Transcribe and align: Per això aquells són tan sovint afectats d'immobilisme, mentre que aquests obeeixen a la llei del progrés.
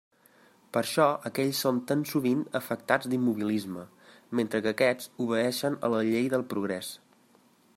Per 0.75 0.79
això 0.81 1.03
aquells 1.29 1.59
són 1.65 1.81
tan 1.91 1.99
sovint 2.11 2.39
afectats 2.59 3.09
d'immobilisme, 3.11 3.83
mentre 4.39 4.63
que 4.65 4.73
aquests 4.73 5.13
obeeixen 5.27 5.77
a 5.89 5.93
la 5.97 6.01
llei 6.09 6.27
del 6.37 6.47
progrés. 6.55 6.91